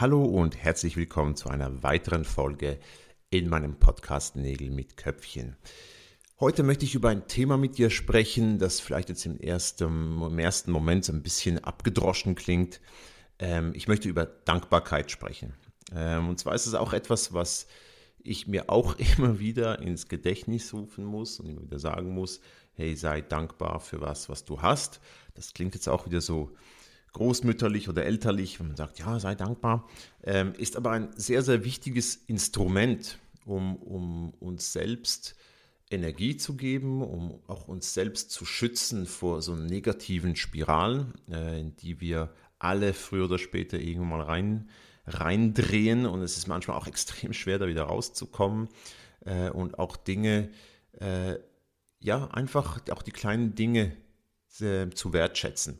[0.00, 2.78] Hallo und herzlich willkommen zu einer weiteren Folge
[3.28, 5.56] in meinem Podcast Nägel mit Köpfchen.
[6.40, 10.38] Heute möchte ich über ein Thema mit dir sprechen, das vielleicht jetzt im ersten, im
[10.38, 12.80] ersten Moment so ein bisschen abgedroschen klingt.
[13.38, 15.52] Ähm, ich möchte über Dankbarkeit sprechen.
[15.94, 17.66] Ähm, und zwar ist es auch etwas, was
[18.22, 22.40] ich mir auch immer wieder ins Gedächtnis rufen muss und immer wieder sagen muss,
[22.72, 24.98] hey, sei dankbar für was, was du hast.
[25.34, 26.56] Das klingt jetzt auch wieder so
[27.12, 29.88] großmütterlich oder elterlich, wenn man sagt, ja, sei dankbar,
[30.22, 35.36] ähm, ist aber ein sehr, sehr wichtiges Instrument, um, um uns selbst
[35.90, 41.74] Energie zu geben, um auch uns selbst zu schützen vor so negativen Spiralen, äh, in
[41.76, 44.68] die wir alle früher oder später irgendwann mal rein,
[45.06, 46.06] reindrehen.
[46.06, 48.68] Und es ist manchmal auch extrem schwer, da wieder rauszukommen.
[49.24, 50.50] Äh, und auch Dinge,
[51.00, 51.36] äh,
[51.98, 53.96] ja, einfach auch die kleinen Dinge
[54.48, 55.78] zu wertschätzen.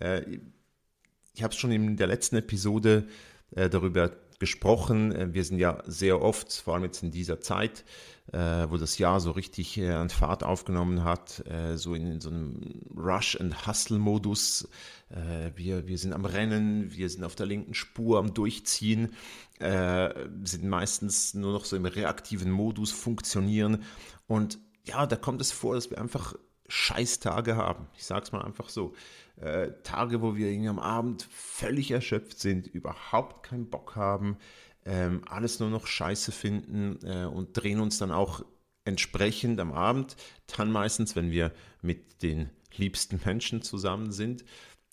[0.00, 3.06] Ich habe es schon in der letzten Episode
[3.50, 5.32] darüber gesprochen.
[5.34, 7.84] Wir sind ja sehr oft, vor allem jetzt in dieser Zeit,
[8.32, 12.30] äh, wo das Jahr so richtig äh, an Fahrt aufgenommen hat, äh, so in, so
[12.30, 14.68] einem Rush-and-Hustle-Modus.
[15.10, 19.14] Äh, wir, wir sind am Rennen, wir sind auf der linken Spur am Durchziehen,
[19.58, 20.12] äh,
[20.44, 23.82] sind meistens nur noch so im reaktiven Modus funktionieren.
[24.26, 26.34] Und ja, da kommt es vor, dass wir einfach
[26.68, 27.88] Scheißtage haben.
[27.96, 28.94] Ich sage es mal einfach so.
[29.36, 34.36] Äh, Tage, wo wir irgendwie am Abend völlig erschöpft sind, überhaupt keinen Bock haben,
[34.84, 38.44] ähm, alles nur noch scheiße finden äh, und drehen uns dann auch
[38.84, 40.16] entsprechend am Abend,
[40.56, 41.52] dann meistens, wenn wir
[41.82, 44.44] mit den liebsten Menschen zusammen sind,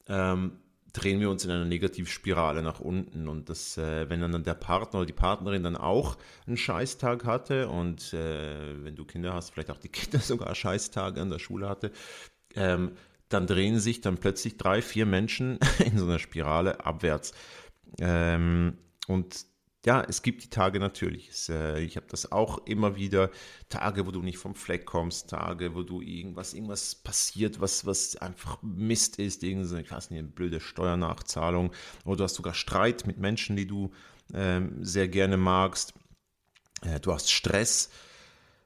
[0.07, 0.53] ähm,
[0.94, 3.28] drehen wir uns in einer Negativspirale nach unten.
[3.28, 7.69] Und das, äh, wenn dann der Partner oder die Partnerin dann auch einen Scheißtag hatte
[7.69, 11.69] und äh, wenn du Kinder hast, vielleicht auch die Kinder sogar Scheißtage an der Schule
[11.69, 11.91] hatte,
[12.56, 12.91] ähm,
[13.34, 17.34] dann drehen sich dann plötzlich drei, vier Menschen in so einer Spirale abwärts.
[18.00, 18.78] Ähm,
[19.08, 19.46] und
[19.86, 21.30] ja, es gibt die Tage natürlich.
[21.30, 23.31] Es, äh, ich habe das auch immer wieder.
[23.70, 28.16] Tage, wo du nicht vom Fleck kommst, Tage, wo du irgendwas, irgendwas passiert, was, was
[28.16, 31.72] einfach Mist ist, irgendeine, eine blöde Steuernachzahlung.
[32.06, 33.91] Oder du hast sogar Streit mit Menschen, die du
[34.34, 35.94] ähm, sehr gerne magst.
[36.84, 37.90] Äh, du hast Stress.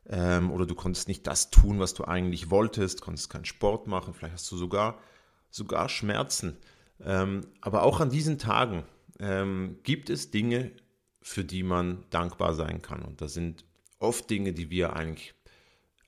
[0.08, 4.14] Ähm, oder du konntest nicht das tun, was du eigentlich wolltest, konntest keinen Sport machen,
[4.14, 5.00] vielleicht hast du sogar,
[5.50, 6.58] sogar Schmerzen.
[7.04, 8.84] Ähm, aber auch an diesen Tagen
[9.20, 10.72] ähm, gibt es Dinge,
[11.22, 13.02] für die man dankbar sein kann.
[13.02, 13.66] Und das sind
[14.00, 15.34] oft Dinge, die wir eigentlich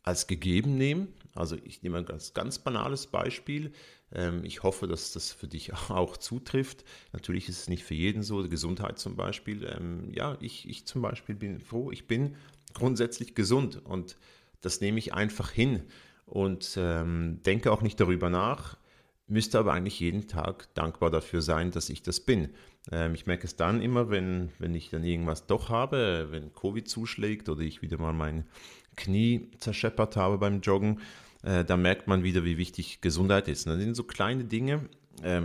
[0.03, 1.13] als gegeben nehmen.
[1.33, 3.73] Also ich nehme ein ganz, ganz banales Beispiel.
[4.11, 6.83] Ähm, ich hoffe, dass das für dich auch zutrifft.
[7.13, 8.47] Natürlich ist es nicht für jeden so.
[8.47, 9.65] Gesundheit zum Beispiel.
[9.65, 11.91] Ähm, ja, ich, ich zum Beispiel bin froh.
[11.91, 12.35] Ich bin
[12.77, 14.17] grundsätzlich gesund und
[14.61, 15.83] das nehme ich einfach hin
[16.25, 18.77] und ähm, denke auch nicht darüber nach,
[19.27, 22.49] müsste aber eigentlich jeden Tag dankbar dafür sein, dass ich das bin.
[22.91, 26.87] Ähm, ich merke es dann immer, wenn, wenn ich dann irgendwas doch habe, wenn Covid
[26.87, 28.45] zuschlägt oder ich wieder mal mein
[28.95, 31.01] Knie zerscheppert habe beim Joggen,
[31.43, 33.67] äh, da merkt man wieder, wie wichtig Gesundheit ist.
[33.67, 34.89] Und das sind so kleine Dinge,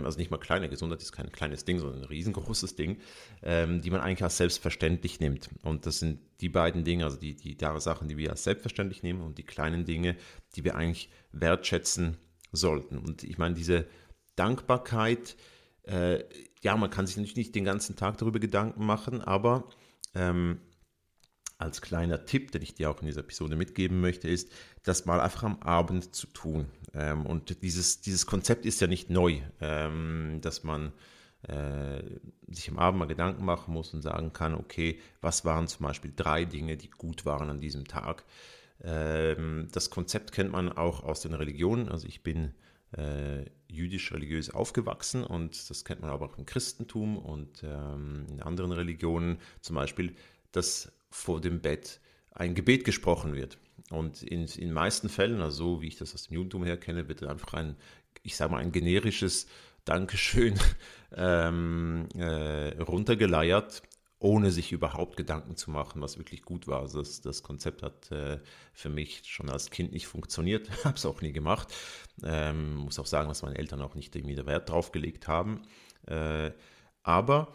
[0.05, 2.99] also nicht mal kleine, Gesundheit ist kein kleines Ding, sondern ein riesengroßes Ding,
[3.41, 5.49] ähm, die man eigentlich als selbstverständlich nimmt.
[5.63, 9.21] Und das sind die beiden Dinge, also die, die Sachen, die wir als selbstverständlich nehmen
[9.21, 10.15] und die kleinen Dinge,
[10.55, 12.17] die wir eigentlich wertschätzen
[12.51, 12.97] sollten.
[12.97, 13.87] Und ich meine, diese
[14.35, 15.35] Dankbarkeit,
[15.83, 16.23] äh,
[16.61, 19.69] ja, man kann sich natürlich nicht den ganzen Tag darüber Gedanken machen, aber
[20.15, 20.59] ähm,
[21.57, 24.51] als kleiner Tipp, den ich dir auch in dieser Episode mitgeben möchte, ist,
[24.83, 26.67] das mal einfach am Abend zu tun.
[26.93, 30.93] Ähm, und dieses, dieses Konzept ist ja nicht neu, ähm, dass man
[31.43, 32.01] äh,
[32.47, 36.13] sich am Abend mal Gedanken machen muss und sagen kann, okay, was waren zum Beispiel
[36.15, 38.23] drei Dinge, die gut waren an diesem Tag.
[38.81, 41.89] Ähm, das Konzept kennt man auch aus den Religionen.
[41.89, 42.53] Also ich bin
[42.97, 48.71] äh, jüdisch-religiös aufgewachsen und das kennt man aber auch im Christentum und ähm, in anderen
[48.71, 50.15] Religionen, zum Beispiel,
[50.51, 51.99] dass vor dem Bett
[52.31, 53.57] ein Gebet gesprochen wird.
[53.89, 57.07] Und in den meisten Fällen, also so wie ich das aus dem Judentum her kenne,
[57.07, 57.75] wird einfach ein,
[58.23, 59.47] ich sage mal, ein generisches
[59.85, 60.59] Dankeschön
[61.15, 63.83] ähm, äh, runtergeleiert
[64.23, 66.79] ohne sich überhaupt Gedanken zu machen, was wirklich gut war.
[66.79, 68.39] Also das, das Konzept hat äh,
[68.71, 71.67] für mich schon als Kind nicht funktioniert, habe es auch nie gemacht.
[72.23, 75.63] Ähm, muss auch sagen, dass meine Eltern auch nicht irgendwie Wert drauf gelegt haben.
[76.07, 76.51] Äh,
[77.03, 77.53] aber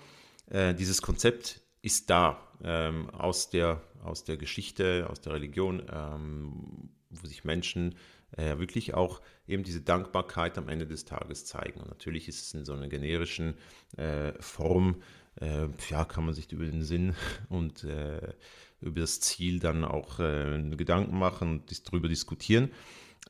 [0.50, 6.90] äh, dieses Konzept ist da ähm, aus, der, aus der Geschichte, aus der Religion, ähm,
[7.10, 7.94] wo sich Menschen
[8.36, 11.80] äh, wirklich auch eben diese Dankbarkeit am Ende des Tages zeigen.
[11.80, 13.54] Und natürlich ist es in so einer generischen
[13.96, 15.02] äh, Form,
[15.40, 17.14] äh, ja, kann man sich über den Sinn
[17.48, 18.34] und äh,
[18.80, 22.70] über das Ziel dann auch äh, Gedanken machen und darüber diskutieren.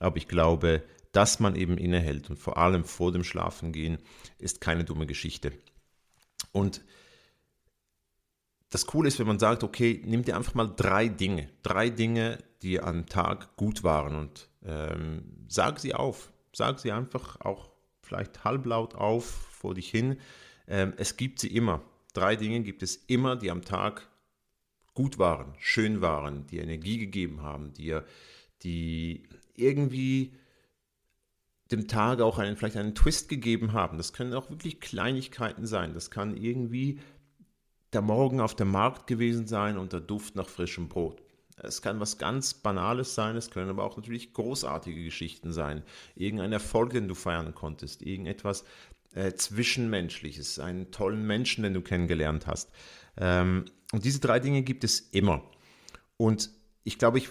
[0.01, 0.83] Aber ich glaube,
[1.13, 3.99] dass man eben innehält und vor allem vor dem Schlafengehen
[4.39, 5.53] ist keine dumme Geschichte.
[6.53, 6.83] Und
[8.71, 12.39] das Coole ist, wenn man sagt, okay, nimm dir einfach mal drei Dinge, drei Dinge,
[12.63, 16.33] die am Tag gut waren und ähm, sag sie auf.
[16.53, 17.71] Sag sie einfach auch
[18.03, 20.19] vielleicht halblaut auf vor dich hin.
[20.67, 21.83] Ähm, es gibt sie immer.
[22.15, 24.09] Drei Dinge gibt es immer, die am Tag
[24.95, 27.97] gut waren, schön waren, die Energie gegeben haben, die,
[28.63, 29.23] die
[29.55, 30.35] irgendwie
[31.71, 33.99] dem Tag auch einen, vielleicht einen Twist gegeben haben.
[33.99, 35.95] Das können auch wirklich Kleinigkeiten sein.
[35.95, 36.99] Das kann irgendwie
[37.93, 41.23] der Morgen auf dem Markt gewesen sein und der Duft nach frischem Brot.
[41.61, 45.83] Es kann was ganz Banales sein, es können aber auch natürlich großartige Geschichten sein.
[46.15, 48.65] Irgendein Erfolg, den du feiern konntest, irgendetwas
[49.15, 52.71] äh, Zwischenmenschliches, einen tollen Menschen, den du kennengelernt hast.
[53.17, 55.43] Ähm, und diese drei Dinge gibt es immer.
[56.17, 56.51] Und
[56.85, 57.31] ich glaube, ich,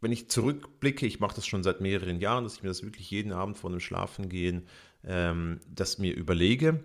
[0.00, 3.10] wenn ich zurückblicke, ich mache das schon seit mehreren Jahren, dass ich mir das wirklich
[3.10, 4.68] jeden Abend vor dem Schlafengehen,
[5.02, 6.84] ähm, das mir überlege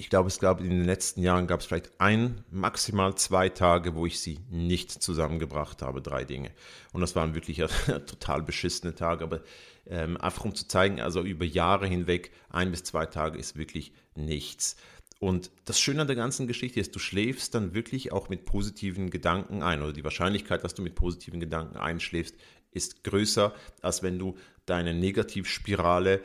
[0.00, 3.96] ich glaube, es gab in den letzten Jahren gab es vielleicht ein, maximal zwei Tage,
[3.96, 6.52] wo ich sie nicht zusammengebracht habe, drei Dinge.
[6.92, 7.56] Und das waren wirklich
[7.86, 9.40] total beschissene Tage, aber
[9.86, 13.92] ähm, einfach um zu zeigen, also über Jahre hinweg, ein bis zwei Tage ist wirklich
[14.14, 14.76] nichts.
[15.18, 19.10] Und das Schöne an der ganzen Geschichte ist, du schläfst dann wirklich auch mit positiven
[19.10, 19.82] Gedanken ein.
[19.82, 22.36] Oder die Wahrscheinlichkeit, dass du mit positiven Gedanken einschläfst,
[22.70, 23.52] ist größer,
[23.82, 26.20] als wenn du deine Negativspirale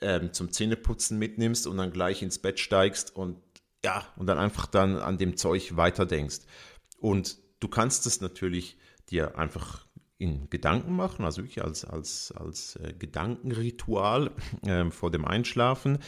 [0.00, 3.36] ähm, zum Zähneputzen mitnimmst und dann gleich ins Bett steigst und
[3.84, 6.40] ja, und dann einfach dann an dem Zeug weiterdenkst.
[6.98, 8.78] Und du kannst es natürlich
[9.08, 9.86] dir einfach
[10.18, 14.32] in Gedanken machen, also wirklich als, als, als äh, Gedankenritual
[14.66, 15.98] äh, vor dem Einschlafen.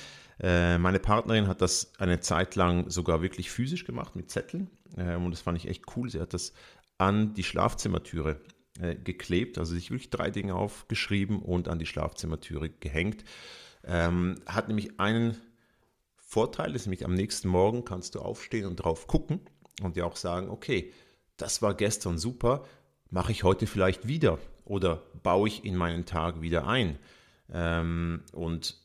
[0.40, 5.26] Äh, meine Partnerin hat das eine Zeit lang sogar wirklich physisch gemacht mit Zetteln ähm,
[5.26, 6.08] und das fand ich echt cool.
[6.08, 6.54] Sie hat das
[6.96, 8.40] an die Schlafzimmertüre
[8.80, 13.24] äh, geklebt, also sich wirklich drei Dinge aufgeschrieben und an die Schlafzimmertüre gehängt.
[13.84, 15.36] Ähm, hat nämlich einen
[16.16, 19.40] Vorteil, ist nämlich am nächsten Morgen kannst du aufstehen und drauf gucken
[19.82, 20.92] und dir auch sagen, okay,
[21.36, 22.64] das war gestern super,
[23.10, 26.98] mache ich heute vielleicht wieder oder baue ich in meinen Tag wieder ein.
[27.50, 28.76] Ähm, und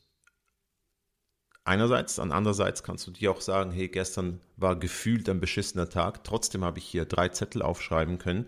[1.65, 6.23] einerseits, dann andererseits kannst du dir auch sagen, hey, gestern war gefühlt ein beschissener Tag,
[6.23, 8.47] trotzdem habe ich hier drei Zettel aufschreiben können.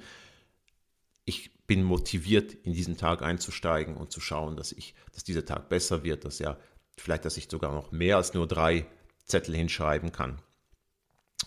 [1.25, 5.69] Ich bin motiviert, in diesen Tag einzusteigen und zu schauen, dass ich, dass dieser Tag
[5.69, 6.57] besser wird, dass ja,
[6.97, 8.85] vielleicht, dass ich sogar noch mehr als nur drei
[9.23, 10.41] Zettel hinschreiben kann.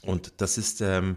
[0.03, 1.17] Und das ist, ähm,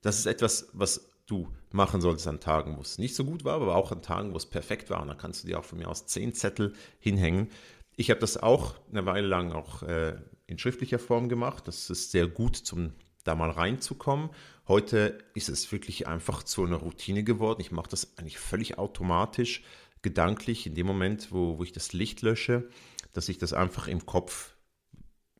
[0.00, 3.54] das ist etwas, was du machen solltest an Tagen, wo es nicht so gut war,
[3.54, 5.02] aber auch an Tagen, wo es perfekt war.
[5.02, 7.50] Und da kannst du dir auch von mir aus zehn Zettel hinhängen.
[7.96, 10.16] Ich habe das auch eine Weile lang auch äh,
[10.46, 11.66] in schriftlicher Form gemacht.
[11.66, 12.92] Das ist sehr gut zum
[13.24, 14.30] da mal reinzukommen.
[14.68, 17.60] Heute ist es wirklich einfach zu einer Routine geworden.
[17.60, 19.62] Ich mache das eigentlich völlig automatisch,
[20.02, 22.68] gedanklich, in dem Moment, wo, wo ich das Licht lösche,
[23.12, 24.56] dass ich das einfach im Kopf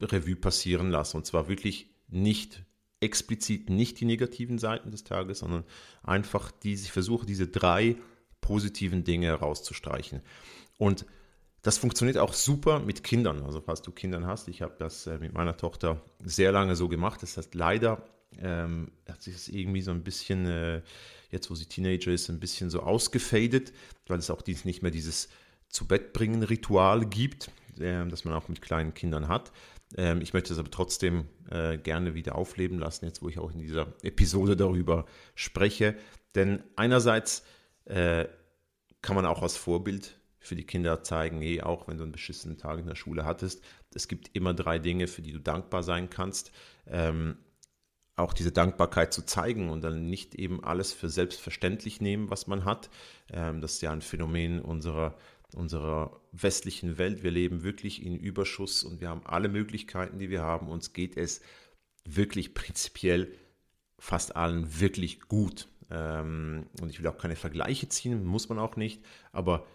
[0.01, 1.17] Revue passieren lasse.
[1.17, 2.65] Und zwar wirklich nicht
[3.01, 5.65] explizit nicht die negativen Seiten des Tages, sondern
[6.03, 7.97] einfach diese, ich versuche diese drei
[8.41, 10.23] positiven Dinge herauszustreichen.
[10.79, 11.05] Und
[11.63, 13.43] das funktioniert auch super mit Kindern.
[13.43, 16.89] Also falls du Kinder hast, ich habe das äh, mit meiner Tochter sehr lange so
[16.89, 17.23] gemacht.
[17.23, 18.07] Das heißt, leider
[18.41, 20.83] ähm, hat sich das irgendwie so ein bisschen, äh,
[21.31, 23.73] jetzt wo sie Teenager ist, ein bisschen so ausgefadet,
[24.07, 25.29] weil es auch dies, nicht mehr dieses
[25.69, 29.53] zu Bett bringen Ritual gibt, äh, das man auch mit kleinen Kindern hat.
[29.97, 33.53] Ähm, ich möchte es aber trotzdem äh, gerne wieder aufleben lassen, jetzt wo ich auch
[33.53, 35.97] in dieser Episode darüber spreche.
[36.35, 37.45] Denn einerseits
[37.85, 38.27] äh,
[39.03, 42.59] kann man auch als Vorbild für die Kinder zeigen, hey, auch wenn du einen beschissenen
[42.59, 43.65] Tag in der Schule hattest,
[43.95, 46.53] es gibt immer drei Dinge, für die du dankbar sein kannst.
[46.87, 47.39] Ähm,
[48.17, 52.65] auch diese Dankbarkeit zu zeigen und dann nicht eben alles für selbstverständlich nehmen, was man
[52.65, 52.89] hat.
[53.31, 55.17] Ähm, das ist ja ein Phänomen unserer,
[55.55, 57.23] unserer westlichen Welt.
[57.23, 60.69] Wir leben wirklich in Überschuss und wir haben alle Möglichkeiten, die wir haben.
[60.69, 61.43] Uns geht es
[62.05, 63.33] wirklich prinzipiell
[63.99, 65.69] fast allen wirklich gut.
[65.91, 69.05] Ähm, und ich will auch keine Vergleiche ziehen, muss man auch nicht.
[69.33, 69.67] Aber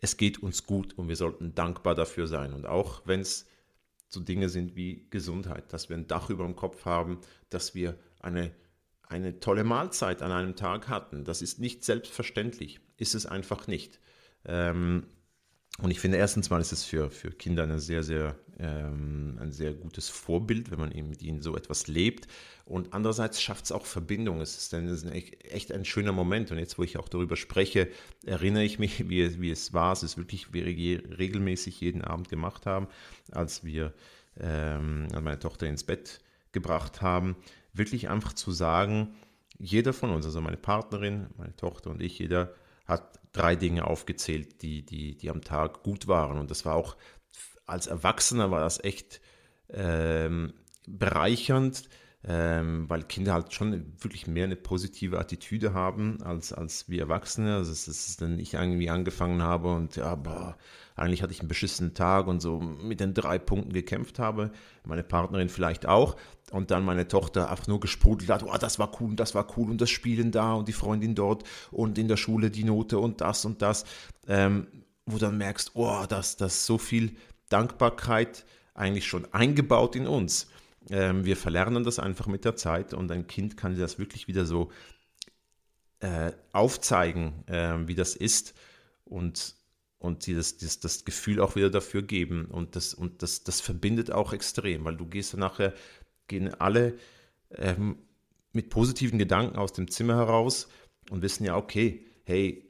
[0.00, 2.52] es geht uns gut und wir sollten dankbar dafür sein.
[2.52, 3.46] Und auch wenn es
[4.08, 7.20] so Dinge sind wie Gesundheit, dass wir ein Dach über dem Kopf haben,
[7.50, 8.52] dass wir eine,
[9.02, 11.24] eine tolle Mahlzeit an einem Tag hatten.
[11.24, 14.00] Das ist nicht selbstverständlich, ist es einfach nicht.
[14.44, 15.06] Ähm,
[15.78, 19.52] und ich finde, erstens mal ist es für, für Kinder eine sehr, sehr, ähm, ein
[19.52, 22.28] sehr gutes Vorbild, wenn man eben mit ihnen so etwas lebt.
[22.64, 24.40] Und andererseits schafft es auch Verbindung.
[24.40, 25.12] Es ist, ein, es ist
[25.44, 26.50] echt ein schöner Moment.
[26.50, 27.88] Und jetzt, wo ich auch darüber spreche,
[28.24, 29.92] erinnere ich mich, wie, wie es war.
[29.92, 32.88] Es ist wirklich, wie wir regelmäßig jeden Abend gemacht haben,
[33.30, 33.92] als wir
[34.40, 36.20] ähm, meine Tochter ins Bett
[36.52, 37.36] gebracht haben.
[37.74, 39.14] Wirklich einfach zu sagen,
[39.58, 42.54] jeder von uns, also meine Partnerin, meine Tochter und ich, jeder
[42.86, 46.38] hat drei Dinge aufgezählt, die, die, die am Tag gut waren.
[46.38, 46.96] Und das war auch,
[47.66, 49.20] als Erwachsener war das echt
[49.70, 50.54] ähm,
[50.86, 51.88] bereichernd,
[52.24, 57.54] ähm, weil Kinder halt schon wirklich mehr eine positive Attitüde haben als, als wir Erwachsene.
[57.56, 60.56] Also es ist dann ich irgendwie angefangen habe und ja, boah,
[60.96, 64.50] eigentlich hatte ich einen beschissenen Tag und so mit den drei Punkten gekämpft habe.
[64.84, 66.16] Meine Partnerin vielleicht auch.
[66.52, 69.46] Und dann meine Tochter einfach nur gesprudelt hat, oh, das war cool und das war
[69.56, 72.98] cool und das Spielen da und die Freundin dort und in der Schule die Note
[72.98, 73.84] und das und das.
[74.28, 74.68] Ähm,
[75.06, 77.16] wo dann merkst, oh, dass das so viel
[77.48, 80.48] Dankbarkeit eigentlich schon eingebaut in uns.
[80.90, 84.28] Ähm, wir verlernen das einfach mit der Zeit und ein Kind kann dir das wirklich
[84.28, 84.70] wieder so
[86.00, 88.54] äh, aufzeigen, äh, wie das ist
[89.04, 89.54] und,
[89.98, 92.46] und dieses, dieses, das Gefühl auch wieder dafür geben.
[92.46, 95.72] Und, das, und das, das verbindet auch extrem, weil du gehst dann nachher,
[96.28, 96.98] gehen alle
[97.50, 97.98] ähm,
[98.52, 100.68] mit positiven Gedanken aus dem Zimmer heraus
[101.10, 102.62] und wissen ja, okay, hey,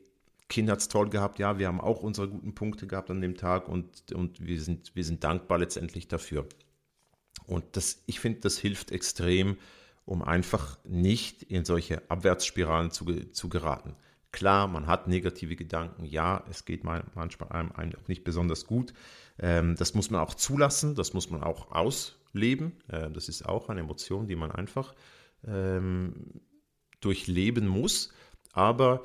[0.48, 3.36] Kind hat es toll gehabt, ja, wir haben auch unsere guten Punkte gehabt an dem
[3.36, 6.46] Tag und, und wir, sind, wir sind dankbar letztendlich dafür.
[7.46, 9.56] Und das, ich finde, das hilft extrem,
[10.04, 13.96] um einfach nicht in solche Abwärtsspiralen zu, zu geraten.
[14.30, 18.92] Klar, man hat negative Gedanken, ja, es geht manchmal einem, einem auch nicht besonders gut.
[19.38, 22.25] Ähm, das muss man auch zulassen, das muss man auch ausleben.
[22.88, 24.94] Äh, das ist auch eine Emotion, die man einfach
[25.46, 26.42] ähm,
[27.00, 28.12] durchleben muss.
[28.52, 29.02] Aber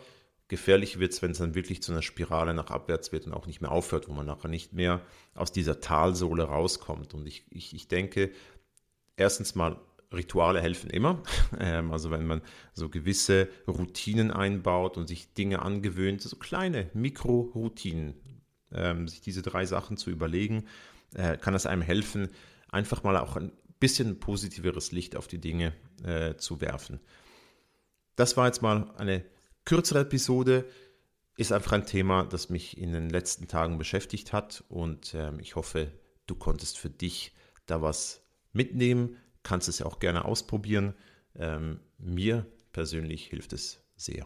[0.52, 3.48] Gefährlich wird es, wenn es dann wirklich zu einer Spirale nach abwärts wird und auch
[3.48, 5.00] nicht mehr aufhört, wo man nachher nicht mehr
[5.34, 7.14] aus dieser Talsohle rauskommt.
[7.14, 8.32] Und ich, ich, ich denke,
[9.16, 9.80] erstens mal,
[10.14, 11.24] Rituale helfen immer.
[11.58, 12.42] Ähm, also wenn man
[12.74, 18.16] so gewisse Routinen einbaut und sich Dinge angewöhnt, so kleine Mikro-Routinen,
[18.74, 20.66] ähm, sich diese drei Sachen zu überlegen,
[21.14, 22.28] äh, kann es einem helfen,
[22.72, 25.74] einfach mal auch ein bisschen positiveres Licht auf die Dinge
[26.04, 27.00] äh, zu werfen.
[28.16, 29.24] Das war jetzt mal eine
[29.66, 30.66] kürzere Episode
[31.38, 35.56] ist einfach ein Thema, das mich in den letzten Tagen beschäftigt hat und ähm, ich
[35.56, 35.92] hoffe,
[36.28, 37.34] du konntest für dich
[37.66, 38.22] da was
[38.54, 40.94] mitnehmen, kannst es ja auch gerne ausprobieren.
[41.36, 44.26] Ähm, mir persönlich hilft es sehr.